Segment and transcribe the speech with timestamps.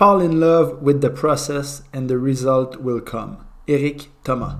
[0.00, 3.36] Fall in love with the process and the result will come.
[3.68, 4.54] Eric Thomas.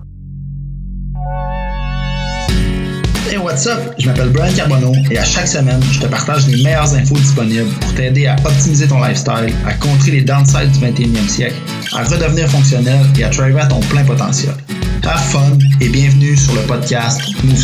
[3.24, 3.95] Hey, what's up?
[3.98, 7.71] Je m'appelle Brian Carbonneau et à chaque semaine, je te partage les meilleures infos disponibles
[7.80, 11.57] pour t'aider à optimiser ton lifestyle, à contrer les downsides du 21e siècle,
[11.95, 14.52] à redevenir fonctionnel et à driver à ton plein potentiel.
[15.04, 17.57] Have fun et bienvenue sur le podcast Move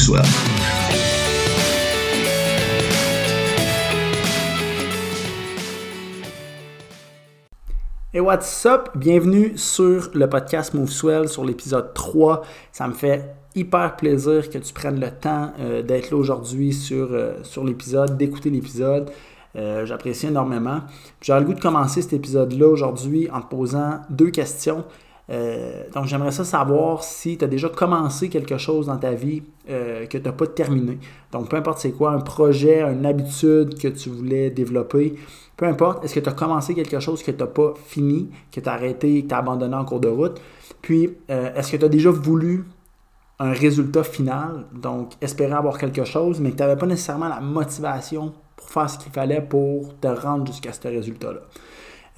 [8.17, 8.89] Hey, what's up?
[8.95, 12.41] Bienvenue sur le podcast MoveSwell sur l'épisode 3.
[12.73, 17.09] Ça me fait hyper plaisir que tu prennes le temps euh, d'être là aujourd'hui sur,
[17.11, 19.11] euh, sur l'épisode, d'écouter l'épisode.
[19.55, 20.81] Euh, j'apprécie énormément.
[21.21, 24.87] J'aurais le goût de commencer cet épisode-là aujourd'hui en te posant deux questions.
[25.29, 30.07] Donc, j'aimerais ça savoir si tu as déjà commencé quelque chose dans ta vie que
[30.07, 30.99] tu n'as pas terminé.
[31.33, 35.17] Donc, peu importe c'est quoi, un projet, une habitude que tu voulais développer,
[35.57, 38.61] peu importe, est-ce que tu as commencé quelque chose que tu n'as pas fini, que
[38.61, 40.41] tu as arrêté, que tu as abandonné en cours de route?
[40.83, 42.65] Puis, euh, est-ce que tu as déjà voulu
[43.39, 47.41] un résultat final, donc espérer avoir quelque chose, mais que tu n'avais pas nécessairement la
[47.41, 51.41] motivation pour faire ce qu'il fallait pour te rendre jusqu'à ce résultat-là?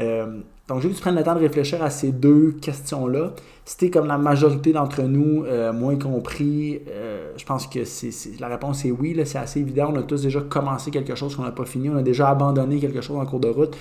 [0.00, 3.32] Euh, donc, je veux que tu prennes le temps de réfléchir à ces deux questions-là.
[3.64, 8.48] Si comme la majorité d'entre nous, euh, moins compris, euh, je pense que c'est, la
[8.48, 9.18] réponse est oui.
[9.24, 9.90] c'est assez évident.
[9.94, 11.88] On a tous déjà commencé quelque chose qu'on n'a pas fini.
[11.88, 13.74] On a déjà abandonné quelque chose en cours de route.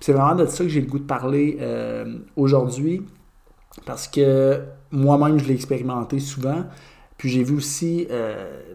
[0.00, 1.58] c'est vraiment de ça que j'ai le goût de parler
[2.36, 3.02] aujourd'hui.
[3.86, 6.64] Parce que moi-même, je l'ai expérimenté souvent.
[7.18, 8.08] Puis j'ai vu aussi,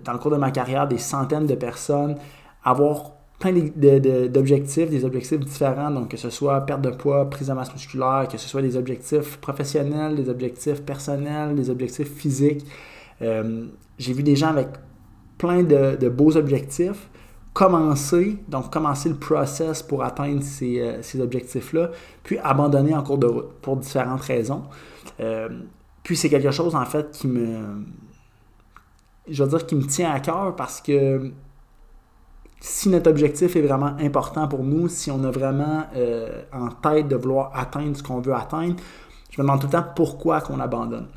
[0.05, 2.15] dans le cours de ma carrière, des centaines de personnes
[2.63, 7.53] avoir plein d'objectifs, des objectifs différents, donc que ce soit perte de poids, prise de
[7.53, 12.65] masse musculaire, que ce soit des objectifs professionnels, des objectifs personnels, des objectifs physiques.
[13.21, 13.67] Euh,
[13.99, 14.69] j'ai vu des gens avec
[15.38, 17.09] plein de, beaux objectifs
[17.53, 21.89] commencer, donc commencer le process pour atteindre ces, euh, objectifs-là,
[22.23, 24.63] puis abandonner en cours de route pour différentes raisons.
[25.19, 25.49] Euh,
[26.03, 27.83] puis c'est quelque chose en fait qui me,
[29.27, 31.31] je veux dire, qui me tient à cœur parce que
[32.59, 37.07] si notre objectif est vraiment important pour nous, si on a vraiment euh, en tête
[37.07, 38.75] de vouloir atteindre ce qu'on veut atteindre,
[39.29, 41.07] je me demande tout le temps pourquoi qu'on abandonne.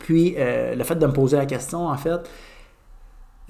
[0.00, 2.20] Puis, euh, le fait de me poser la question, en fait,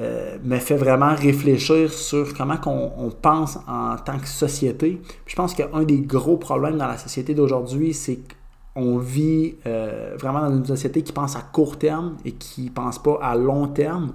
[0.01, 5.03] euh, me fait vraiment réfléchir sur comment on pense en tant que société.
[5.27, 8.21] je pense qu'un des gros problèmes dans la société d'aujourd'hui, c'est
[8.75, 13.03] qu'on vit vraiment dans une société qui pense à court terme et qui ne pense
[13.03, 14.13] pas à long terme.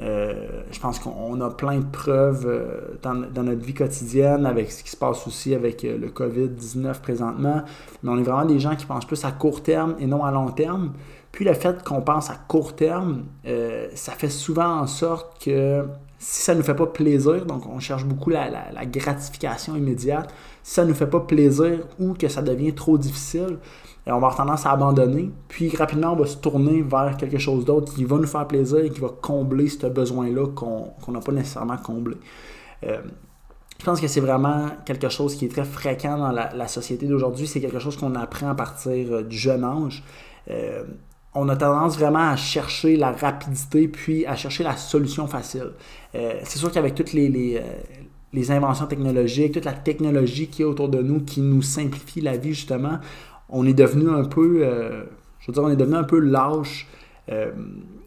[0.00, 4.82] Euh, je pense qu'on a plein de preuves euh, dans, notre vie quotidienne avec ce
[4.82, 7.62] qui se passe aussi avec euh, le COVID-19 présentement.
[8.02, 10.30] Mais on est vraiment des gens qui pensent plus à court terme et non à
[10.30, 10.92] long terme.
[11.32, 13.26] Puis le fait qu'on pense à court terme,
[13.94, 15.84] ça fait souvent en sorte que
[16.20, 20.32] si ça ne nous fait pas plaisir, donc on cherche beaucoup la, la gratification immédiate,
[20.62, 23.58] si ça ne nous fait pas plaisir ou que ça devient trop difficile,
[24.06, 25.30] on va avoir tendance à abandonner.
[25.48, 28.78] Puis rapidement, on va se tourner vers quelque chose d'autre qui va nous faire plaisir
[28.78, 32.16] et qui va combler ce besoin-là qu'on n'a pas nécessairement comblé.
[32.84, 33.00] Euh,
[33.78, 37.46] je pense que c'est vraiment quelque chose qui est très fréquent dans la, société d'aujourd'hui.
[37.46, 40.04] C'est quelque chose qu'on apprend à partir euh, du jeune âge.
[40.50, 40.84] Euh,
[41.34, 45.72] on a tendance vraiment à chercher la rapidité puis à chercher la solution facile.
[46.12, 47.62] c'est sûr qu'avec toutes les,
[48.32, 52.36] les inventions technologiques, toute la technologie qui est autour de nous, qui nous simplifie la
[52.36, 52.98] vie justement,
[53.48, 55.04] on est devenu un peu, euh,
[55.40, 56.86] je veux dire, on est devenu un peu lâche
[57.30, 57.50] euh,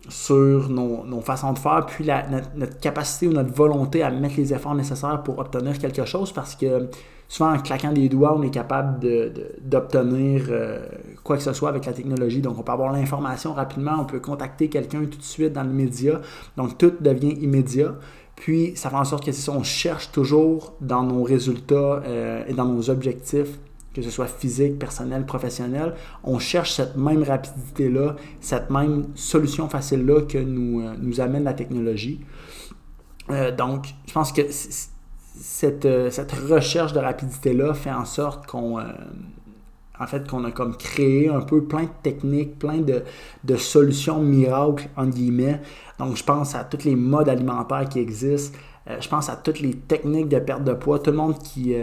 [0.10, 4.76] sur nos, façons de faire, puis notre, capacité ou notre volonté à mettre les efforts
[4.76, 6.90] nécessaires pour obtenir quelque chose, parce que
[7.28, 9.00] souvent en claquant des doigts, on est capable
[9.62, 10.86] d'obtenir euh,
[11.24, 12.42] quoi que ce soit avec la technologie.
[12.42, 15.72] Donc, on peut avoir l'information rapidement, on peut contacter quelqu'un tout de suite dans le
[15.72, 16.22] média.
[16.58, 17.96] Donc, tout devient immédiat.
[18.36, 22.02] Puis, ça fait en sorte que si on cherche toujours dans nos résultats
[22.48, 23.60] et dans nos objectifs
[23.94, 30.22] que ce soit physique, personnel, professionnel, on cherche cette même rapidité-là, cette même solution facile-là
[30.22, 32.22] que nous, euh, nous amène la technologie.
[33.30, 38.80] Euh, donc, je pense que cette, euh, cette, recherche de rapidité-là fait en sorte qu'on
[40.00, 43.04] en fait, qu'on a comme créé un peu plein de techniques, plein de,
[43.44, 45.62] de, solutions miracles, en guillemets.
[46.00, 48.58] Donc, je pense à tous les modes alimentaires qui existent.
[49.00, 51.00] je pense à toutes les techniques de perte de poids.
[51.00, 51.76] Tout le monde qui,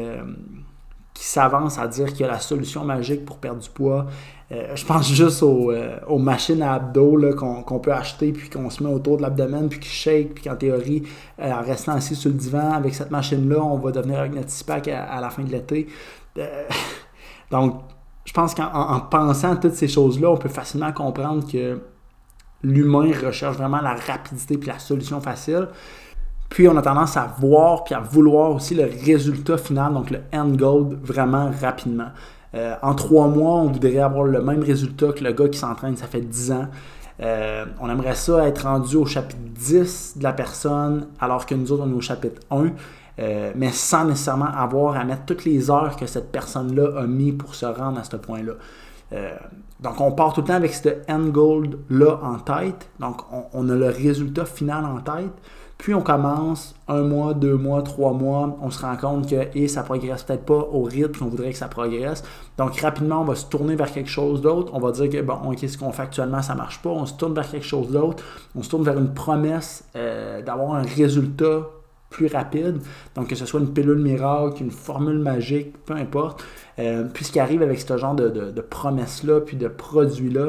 [1.20, 4.06] qui s'avance à dire qu'il y a la solution magique pour perdre du poids.
[4.52, 8.82] Euh, je pense juste euh, aux, machines à abdos qu'on peut acheter puis qu'on se
[8.82, 11.02] met autour de l'abdomen puis qui shake puis qu'en théorie,
[11.38, 14.88] euh, en restant assis sur le divan avec cette machine-là, on va devenir notre pack
[14.88, 15.88] à, la fin de l'été.
[17.50, 17.82] donc,
[18.30, 21.80] je pense qu'en pensant à toutes ces choses-là, on peut facilement comprendre que
[22.62, 25.66] l'humain recherche vraiment la rapidité puis la solution facile.
[26.48, 30.20] Puis on a tendance à voir puis à vouloir aussi le résultat final, donc le
[30.32, 32.10] end goal, vraiment rapidement.
[32.54, 36.06] en trois mois, on voudrait avoir le même résultat que le gars qui s'entraîne, ça
[36.06, 36.68] fait 10 ans.
[37.80, 41.82] on aimerait ça être rendu au chapitre 10 de la personne, alors que nous autres,
[41.84, 42.66] on est au chapitre 1.
[43.54, 47.54] Mais sans nécessairement avoir à mettre toutes les heures que cette personne-là a mis pour
[47.54, 48.52] se rendre à ce point-là.
[49.12, 49.36] Euh,
[49.80, 52.90] donc, on part tout le temps avec ce end goal-là en tête.
[52.98, 53.22] Donc,
[53.52, 55.32] on, a le résultat final en tête.
[55.78, 58.58] Puis, on commence un mois, deux mois, trois mois.
[58.60, 61.58] On se rend compte que et ça progresse peut-être pas au rythme qu'on voudrait que
[61.58, 62.22] ça progresse.
[62.58, 64.70] Donc, rapidement, on va se tourner vers quelque chose d'autre.
[64.74, 66.90] On va dire que, bon, OK, ce qu'on fait actuellement, ça marche pas.
[66.90, 68.22] On se tourne vers quelque chose d'autre.
[68.54, 71.66] On se tourne vers une promesse euh, d'avoir un résultat
[72.10, 72.80] plus rapide.
[73.14, 76.44] Donc, que ce soit une pilule miracle, une formule magique, peu importe.
[76.78, 80.48] Euh, puis ce qui arrive avec ce genre de, de, promesses-là, puis de produits-là,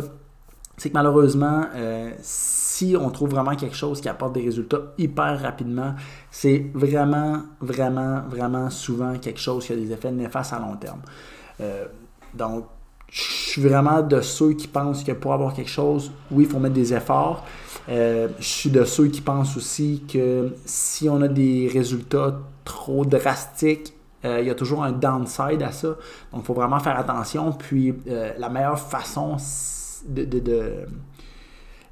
[0.77, 5.39] c'est que malheureusement, euh, si on trouve vraiment quelque chose qui apporte des résultats hyper
[5.39, 5.93] rapidement,
[6.31, 11.01] c'est vraiment, vraiment, vraiment souvent quelque chose qui a des effets néfastes à long terme.
[11.59, 11.85] Euh,
[12.33, 12.65] donc,
[13.11, 16.59] je suis vraiment de ceux qui pensent que pour avoir quelque chose, oui, il faut
[16.59, 17.45] mettre des efforts.
[17.87, 23.93] je suis de ceux qui pensent aussi que si on a des résultats trop drastiques,
[24.23, 25.87] euh, il y a toujours un downside à ça.
[26.31, 27.51] Donc, il faut vraiment faire attention.
[27.53, 29.37] Puis, euh, la meilleure façon
[30.07, 30.85] de,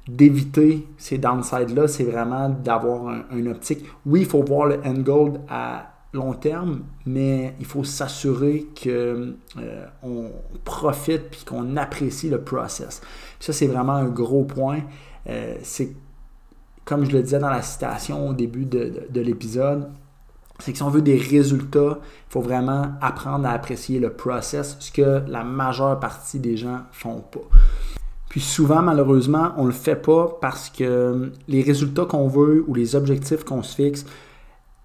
[0.06, 3.84] d'éviter ces downsides-là, c'est vraiment d'avoir un, optique.
[4.06, 9.34] Oui, il faut voir le end goal à long terme, mais il faut s'assurer qu'on
[9.58, 10.28] euh,
[10.64, 13.00] profite puis qu'on apprécie le process.
[13.38, 14.80] ça, c'est vraiment un gros point.
[15.62, 15.92] c'est
[16.84, 19.88] comme je le disais dans la citation au début de l'épisode,
[20.60, 24.76] c'est que si on veut des résultats, il faut vraiment apprendre à apprécier le process,
[24.78, 27.40] ce que la majeure partie des gens font pas.
[28.28, 32.74] Puis souvent, malheureusement, on ne le fait pas parce que les résultats qu'on veut ou
[32.74, 34.06] les objectifs qu'on se fixe,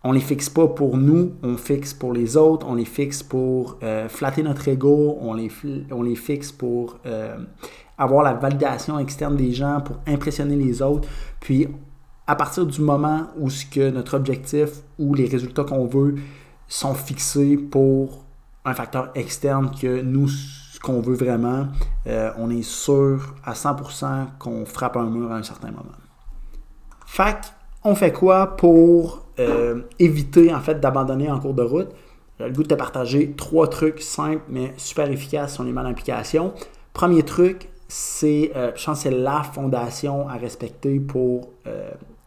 [0.05, 3.79] on les fixe pas pour nous, on fixe pour les autres, on les fixe pour
[3.81, 7.35] euh, flatter notre ego, on les, fixe pour euh,
[7.97, 11.09] avoir la validation externe des gens, pour impressionner les autres.
[11.39, 11.67] Puis
[12.27, 14.69] à partir du moment où ce que notre objectif
[14.99, 16.13] ou les résultats qu'on veut
[16.67, 18.25] sont fixés pour
[18.63, 21.65] un facteur externe que nous, ce qu'on veut vraiment,
[22.05, 25.97] euh, on est sûr à 100% qu'on frappe un mur à un certain moment.
[27.07, 31.89] Fait on fait quoi pour euh, éviter en fait d'abandonner en cours de route?
[32.39, 35.93] J'ai le goût de te partager trois trucs simples mais super efficaces sur les mal.
[36.93, 41.49] Premier truc, c'est, euh, je pense, c'est la fondation à respecter pour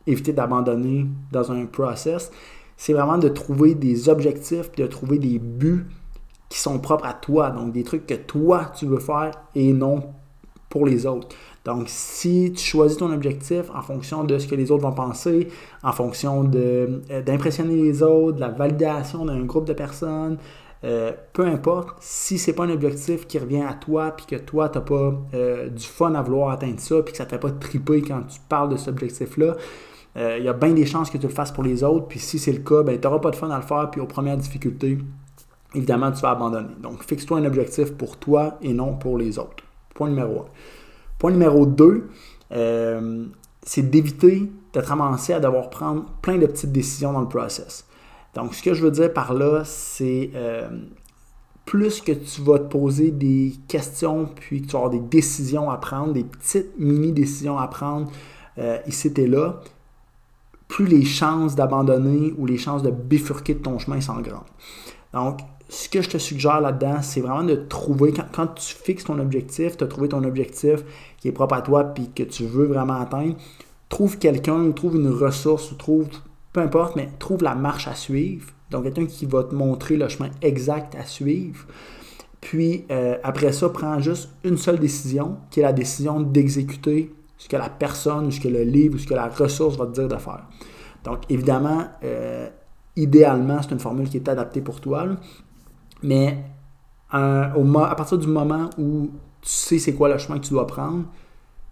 [0.08, 2.31] éviter d'abandonner dans un process,
[2.76, 5.87] c'est vraiment de trouver des objectifs, de trouver des buts
[6.49, 10.02] qui sont propres à toi, donc des trucs que toi tu veux faire et non
[10.69, 11.28] pour les autres.
[11.68, 15.48] Donc, si tu choisis ton objectif en fonction de ce que les autres vont penser,
[15.82, 20.38] en fonction euh, d'impressionner les autres, de la validation d'un groupe de personnes,
[20.84, 24.70] euh, peu importe, si c'est pas un objectif qui revient à toi, puis que toi,
[24.70, 27.34] tu n'as pas euh, du fun à vouloir atteindre ça, puis que ça ne te
[27.34, 29.54] fait pas triper quand tu parles de cet objectif-là,
[30.16, 32.08] il y a bien des chances que tu le fasses pour les autres.
[32.08, 33.88] Puis si c'est le cas, ben, tu n'auras pas de fun à le faire.
[33.88, 34.98] Puis aux premières difficultés,
[35.76, 36.74] évidemment, tu vas abandonner.
[36.82, 39.62] Donc, fixe-toi un objectif pour toi et non pour les autres.
[39.94, 40.46] Point numéro un.
[41.18, 42.08] Point numéro 2,
[42.52, 43.26] euh,
[43.62, 47.86] c'est d'éviter de te ramasser à devoir prendre plein de petites décisions dans le process.
[48.34, 50.68] Donc, ce que je veux dire par là, c'est euh,
[51.64, 55.76] plus que tu vas te poser des questions, puis que tu vas des décisions à
[55.76, 58.10] prendre, des petites mini-décisions à prendre
[58.88, 59.60] ici et là,
[60.66, 64.42] plus les chances d'abandonner ou les chances de bifurquer de ton chemin sont grandes.
[65.12, 69.18] Donc, ce que je te suggère là-dedans, c'est vraiment de trouver, quand, tu fixes ton
[69.18, 70.82] objectif, tu as trouvé ton objectif
[71.18, 73.37] qui est propre à toi puis que tu veux vraiment atteindre,
[73.88, 76.08] trouve quelqu'un ou trouve une ressource ou trouve,
[76.52, 78.46] peu importe, mais trouve la marche à suivre.
[78.70, 81.66] Donc, quelqu'un qui va te montrer le chemin exact à suivre.
[82.40, 87.48] Puis, euh, après ça, prends juste une seule décision, qui est la décision d'exécuter ce
[87.48, 90.08] que la personne, ce que le livre, ou ce que la ressource va te dire
[90.08, 90.44] de faire.
[91.04, 92.48] Donc, évidemment, euh,
[92.96, 95.06] idéalement, c'est une formule qui est adaptée pour toi.
[96.02, 96.38] Mais
[97.12, 101.05] à partir du moment où tu sais c'est quoi le chemin que tu dois prendre,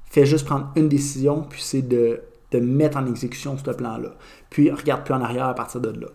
[0.06, 2.22] fais juste prendre une décision, puis c'est de,
[2.54, 4.14] mettre en exécution ce plan-là.
[4.48, 6.06] Puis regarde plus en arrière à partir de là.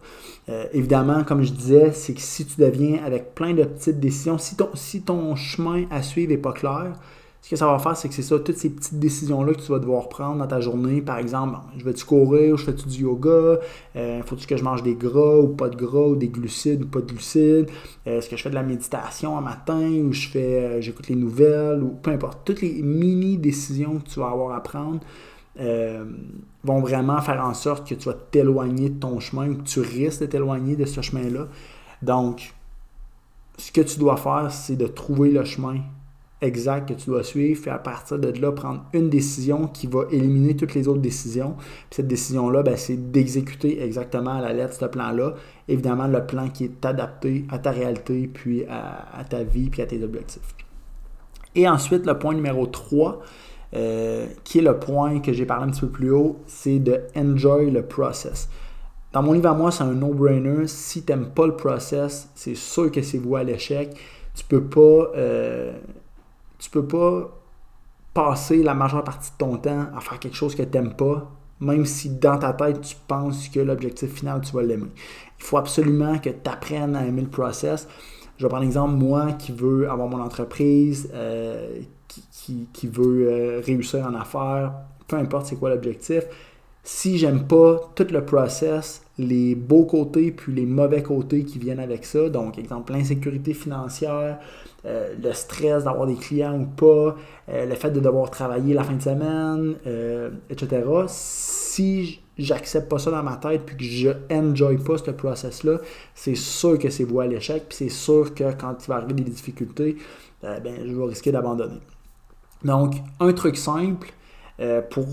[0.50, 4.40] Euh, évidemment, comme je disais, c'est que si tu deviens avec plein de petites décisions,
[4.40, 6.94] si ton, si ton chemin à suivre n'est pas clair,
[7.42, 9.72] ce que ça va faire, c'est que c'est ça, toutes ces petites décisions-là que tu
[9.72, 11.02] vas devoir prendre dans ta journée.
[11.02, 13.58] Par exemple, je vais-tu courir ou je fais-tu du yoga?
[13.96, 16.88] Euh, Faut-tu que je mange des gras ou pas de gras ou des glucides ou
[16.88, 17.68] pas de glucides?
[18.06, 21.08] Euh, est-ce que je fais de la méditation un matin ou je fais euh, j'écoute
[21.08, 22.42] les nouvelles ou peu importe.
[22.46, 25.00] Toutes les mini décisions que tu vas avoir à prendre
[26.64, 29.80] vont vraiment faire en sorte que tu vas t'éloigner de ton chemin ou que tu
[29.80, 31.48] risques de t'éloigner de ce chemin-là.
[32.02, 32.54] Donc,
[33.58, 35.82] ce que tu dois faire, c'est de trouver le chemin
[36.42, 40.06] exact que tu dois suivre, et à partir de là, prendre une décision qui va
[40.12, 41.56] éliminer toutes les autres décisions.
[41.58, 45.36] Puis cette décision-là, ben, c'est d'exécuter exactement à la lettre ce plan-là.
[45.68, 49.86] Évidemment, le plan qui est adapté à ta réalité, puis à, ta vie, puis à
[49.86, 50.56] tes objectifs.
[51.54, 53.22] Et ensuite, le point numéro 3,
[53.74, 57.02] euh, qui est le point que j'ai parlé un petit peu plus haut, c'est de
[57.16, 58.50] enjoy le process.
[59.14, 60.68] Dans mon livre à moi, c'est un no-brainer.
[60.68, 63.96] Si tu n'aimes pas le process, c'est sûr que c'est vous à l'échec.
[64.34, 65.12] Tu peux pas.
[65.16, 65.74] Euh,
[66.62, 67.38] tu peux pas
[68.14, 71.30] passer la majeure partie de ton temps à faire quelque chose que tu n'aimes pas,
[71.60, 74.90] même si dans ta tête, tu penses que l'objectif final, tu vas l'aimer.
[75.40, 77.88] Il faut absolument que tu apprennes à aimer le process.
[78.38, 83.62] Je vais prendre l'exemple, moi qui veux avoir mon entreprise, euh, qui, qui, veut euh,
[83.66, 84.74] réussir en affaires,
[85.08, 86.26] peu importe c'est quoi l'objectif,
[86.84, 91.80] si j'aime pas tout le process, les beaux côtés puis les mauvais côtés qui viennent
[91.80, 94.40] avec ça, donc exemple l'insécurité financière,
[94.84, 97.16] euh, le stress d'avoir des clients ou pas,
[97.50, 100.84] euh, le fait de devoir travailler la fin de semaine, euh, etc.
[101.08, 105.78] Si j'accepte pas ça dans ma tête puis que je enjoy pas ce process-là,
[106.16, 109.14] c'est sûr que c'est voie à l'échec, puis c'est sûr que quand il va arriver
[109.14, 109.98] des difficultés,
[110.42, 111.80] ben, je vais risquer d'abandonner.
[112.64, 114.12] Donc, un truc simple
[114.90, 115.06] pour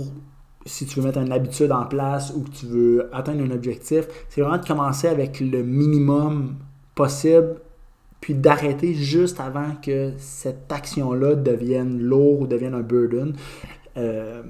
[0.65, 4.07] si tu veux mettre une habitude en place ou que tu veux atteindre un objectif,
[4.31, 6.57] c'est vraiment de commencer avec le minimum
[6.95, 7.61] possible,
[8.21, 13.35] puis d'arrêter juste avant que cette action-là devienne lourde ou devienne un burden.
[13.97, 14.43] Euh,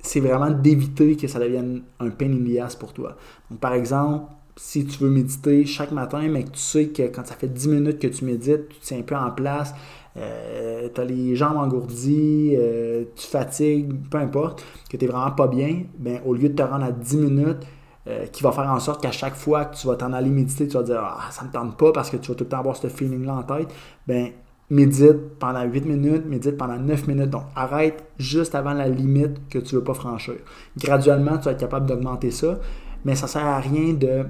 [0.00, 3.16] c'est vraiment d'éviter que ça devienne un pain in pour toi.
[3.50, 7.26] Donc, par exemple, si tu veux méditer chaque matin, mais que tu sais que quand
[7.26, 9.74] ça fait 10 minutes que tu médites, tu te tiens un peu en place,
[10.16, 15.32] euh, tu as les jambes engourdies, euh, tu fatigues, peu importe, que tu n'es vraiment
[15.32, 17.66] pas bien, ben, au lieu de te rendre à 10 minutes,
[18.08, 20.68] euh, qui va faire en sorte qu'à chaque fois que tu vas t'en aller méditer,
[20.68, 22.50] tu vas dire Ah, ça ne me tente pas parce que tu vas tout le
[22.50, 23.68] temps avoir ce feeling-là en tête,
[24.06, 24.30] ben,
[24.70, 27.30] médite pendant 8 minutes, médite pendant 9 minutes.
[27.30, 30.36] Donc, arrête juste avant la limite que tu ne veux pas franchir.
[30.78, 32.58] Graduellement, tu vas être capable d'augmenter ça,
[33.04, 34.24] mais ça ne sert à rien de,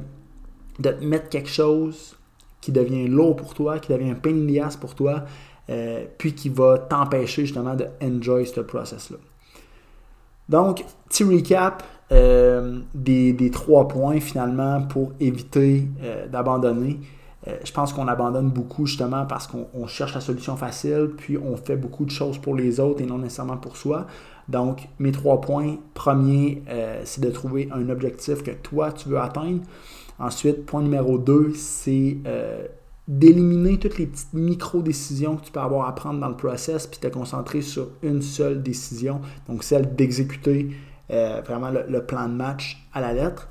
[0.78, 2.16] de te mettre quelque chose
[2.60, 5.24] qui devient lourd pour toi, qui devient un pain in pour toi,
[5.68, 9.18] euh, puis qui va t'empêcher justement de enjoy ce process-là.
[10.48, 17.00] Donc, petit recap euh, des, trois points finalement pour éviter euh, d'abandonner.
[17.64, 21.76] je pense qu'on abandonne beaucoup justement parce qu'on cherche la solution facile, puis on fait
[21.76, 24.06] beaucoup de choses pour les autres et non nécessairement pour soi.
[24.48, 26.62] Donc, mes trois points, premier,
[27.04, 29.60] c'est de trouver un objectif que toi, tu veux atteindre.
[30.18, 32.16] Ensuite, point numéro deux, c'est
[33.08, 36.98] d'éliminer toutes les petites micro-décisions que tu peux avoir à prendre dans le process, puis
[36.98, 40.70] te concentrer sur une seule décision, donc celle d'exécuter
[41.10, 43.48] euh, vraiment le, plan de match à la lettre.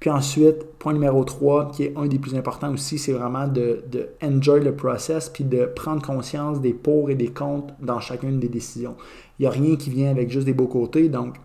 [0.00, 3.84] Puis ensuite, point numéro 3, qui est un des plus importants aussi, c'est vraiment de,
[3.90, 8.38] de, enjoy le process, puis de prendre conscience des pour et des contre dans chacune
[8.38, 8.96] des décisions.
[9.38, 11.36] Il n'y a rien qui vient avec juste des beaux côtés, donc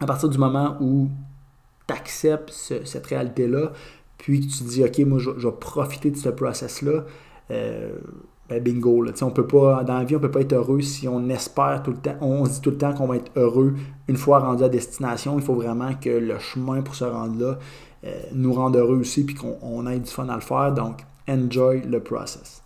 [0.00, 1.08] à partir du moment où
[1.86, 2.50] tu acceptes
[2.84, 3.72] cette réalité-là,
[4.18, 7.04] puis que tu dis, OK, moi, je, vais profiter de ce process-là,
[7.50, 7.98] euh,
[8.50, 9.06] ben bingo.
[9.22, 11.82] On peut pas, dans la vie, on ne peut pas être heureux si on espère
[11.82, 13.74] tout le temps, on se dit tout le temps qu'on va être heureux
[14.08, 15.38] une fois rendu à destination.
[15.38, 17.58] Il faut vraiment que le chemin pour se rendre là
[18.04, 20.72] euh, nous rende heureux aussi, puis qu'on ait du fun à le faire.
[20.72, 22.62] Donc, enjoy le process.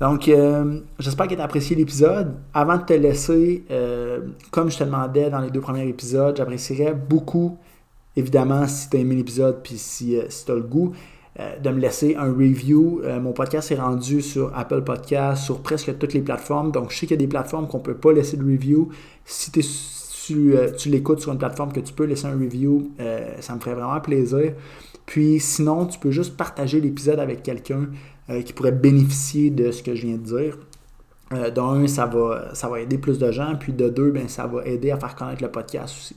[0.00, 2.34] Donc, euh, j'espère que tu as apprécié l'épisode.
[2.52, 3.64] Avant de te laisser,
[4.50, 7.56] comme je te demandais dans les deux premiers épisodes, j'apprécierais beaucoup
[8.16, 10.96] Évidemment, si tu as aimé l'épisode puis si, euh, si tu as le goût, euh,
[11.62, 13.02] de me laisser un review.
[13.04, 16.72] Euh, mon podcast est rendu sur Apple Podcast, sur presque toutes les plateformes.
[16.72, 18.88] Donc, je sais qu'il y a des plateformes qu'on ne peut pas laisser de review.
[19.24, 19.62] Si tu,
[20.78, 22.90] tu l'écoutes sur une plateforme que tu peux laisser un review,
[23.40, 24.52] ça me ferait vraiment plaisir.
[25.04, 27.88] Puis sinon, tu peux juste partager l'épisode avec quelqu'un
[28.44, 30.58] qui pourrait bénéficier de ce que je viens de dire.
[31.54, 33.54] d'un, ça va, ça va aider plus de gens.
[33.58, 36.16] Puis de deux, ben, ça va aider à faire connaître le podcast aussi.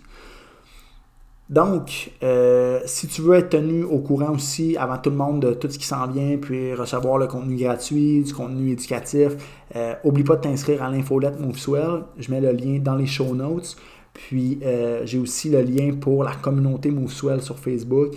[1.49, 5.53] Donc, euh, si tu veux être tenu au courant aussi avant tout le monde de
[5.53, 9.31] tout ce qui s'en vient, puis recevoir le contenu gratuit, du contenu éducatif,
[9.75, 12.03] euh, oublie pas de t'inscrire à l'infolette MoveSwell.
[12.19, 13.77] Je mets le lien dans les show notes.
[14.13, 18.15] Puis euh, j'ai aussi le lien pour la communauté MoveSwell sur Facebook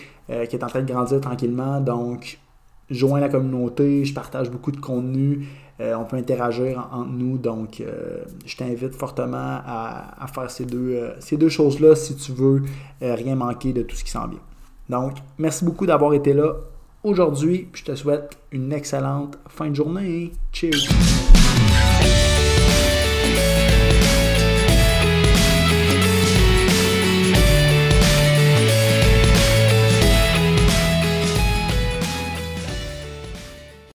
[0.48, 1.78] qui est en train de grandir tranquillement.
[1.78, 2.38] Donc,
[2.88, 5.46] joins la communauté, je partage beaucoup de contenu.
[5.82, 7.38] Euh, on peut interagir entre nous.
[7.38, 12.32] Donc, euh, je t'invite fortement à, faire ces deux, euh, ces deux choses-là si tu
[12.32, 12.62] veux
[13.00, 14.40] rien manquer de tout ce qui s'en vient.
[14.88, 16.54] Donc, merci beaucoup d'avoir été là
[17.02, 17.68] aujourd'hui.
[17.72, 20.32] Je te souhaite une excellente fin de journée.
[20.52, 21.22] Cheers!